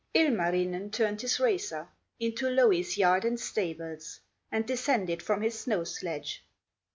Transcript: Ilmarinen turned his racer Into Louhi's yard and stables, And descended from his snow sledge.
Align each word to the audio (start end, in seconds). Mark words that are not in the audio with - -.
Ilmarinen 0.15 0.89
turned 0.89 1.21
his 1.21 1.39
racer 1.39 1.87
Into 2.19 2.47
Louhi's 2.49 2.97
yard 2.97 3.23
and 3.23 3.39
stables, 3.39 4.19
And 4.51 4.65
descended 4.65 5.21
from 5.21 5.43
his 5.43 5.59
snow 5.59 5.83
sledge. 5.83 6.41